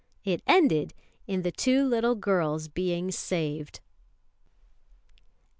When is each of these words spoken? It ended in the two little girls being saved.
It 0.23 0.41
ended 0.47 0.95
in 1.27 1.43
the 1.43 1.51
two 1.51 1.85
little 1.85 2.15
girls 2.15 2.67
being 2.67 3.11
saved. 3.11 3.81